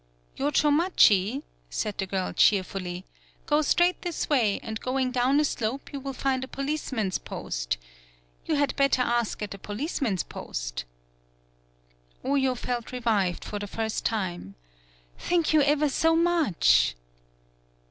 "Yochomachi?" 0.35 1.43
said 1.69 1.95
the 1.99 2.07
girl 2.07 2.33
cheer 2.33 2.63
fully, 2.63 3.05
"Go 3.45 3.61
straight 3.61 4.01
this 4.01 4.27
way, 4.27 4.59
and 4.63 4.79
going 4.79 5.11
down 5.11 5.39
a 5.39 5.45
slope 5.45 5.93
you 5.93 5.99
will 5.99 6.11
find 6.13 6.43
a 6.43 6.47
policeman's 6.47 7.19
post.... 7.19 7.77
You 8.47 8.55
had 8.55 8.75
better 8.75 9.03
ask 9.03 9.43
at 9.43 9.51
the 9.51 9.59
policeman's 9.59 10.23
post." 10.23 10.85
86 12.21 12.21
THE 12.23 12.23
BILL 12.23 12.29
COLLECTING 12.31 12.41
Oyo 12.49 12.57
felt 12.57 12.91
revived 12.91 13.45
for 13.45 13.59
the 13.59 13.67
first 13.67 14.03
time. 14.03 14.55
"Thank 15.19 15.53
you 15.53 15.61
ever 15.61 15.87
so 15.87 16.15
much." 16.15 16.95